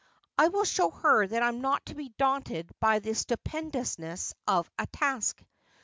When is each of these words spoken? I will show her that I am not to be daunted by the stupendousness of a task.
I 0.35 0.47
will 0.47 0.63
show 0.63 0.89
her 0.89 1.27
that 1.27 1.43
I 1.43 1.47
am 1.47 1.61
not 1.61 1.85
to 1.85 1.93
be 1.93 2.09
daunted 2.17 2.71
by 2.79 2.97
the 2.97 3.13
stupendousness 3.13 4.33
of 4.47 4.67
a 4.79 4.87
task. 4.87 5.43